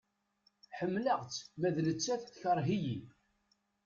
[0.77, 2.97] Ḥemleɣ-tt ma d nettat tekreh-iyi.